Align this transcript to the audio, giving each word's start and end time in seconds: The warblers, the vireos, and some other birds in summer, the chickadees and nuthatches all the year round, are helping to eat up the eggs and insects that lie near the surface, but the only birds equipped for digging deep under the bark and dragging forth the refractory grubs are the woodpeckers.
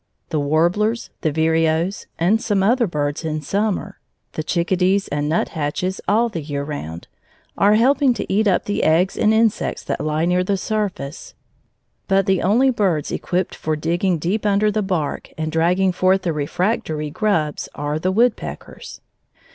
The 0.29 0.39
warblers, 0.39 1.11
the 1.21 1.31
vireos, 1.31 2.07
and 2.17 2.41
some 2.41 2.63
other 2.63 2.87
birds 2.87 3.23
in 3.23 3.43
summer, 3.43 3.99
the 4.31 4.41
chickadees 4.41 5.07
and 5.09 5.29
nuthatches 5.29 6.01
all 6.07 6.27
the 6.27 6.41
year 6.41 6.63
round, 6.63 7.07
are 7.55 7.75
helping 7.75 8.15
to 8.15 8.25
eat 8.27 8.47
up 8.47 8.65
the 8.65 8.81
eggs 8.83 9.15
and 9.15 9.31
insects 9.31 9.83
that 9.83 10.01
lie 10.01 10.25
near 10.25 10.43
the 10.43 10.57
surface, 10.57 11.35
but 12.07 12.25
the 12.25 12.41
only 12.41 12.71
birds 12.71 13.11
equipped 13.11 13.53
for 13.53 13.75
digging 13.75 14.17
deep 14.17 14.43
under 14.43 14.71
the 14.71 14.81
bark 14.81 15.29
and 15.37 15.51
dragging 15.51 15.91
forth 15.91 16.23
the 16.23 16.33
refractory 16.33 17.11
grubs 17.11 17.69
are 17.75 17.99
the 17.99 18.11
woodpeckers. 18.11 19.01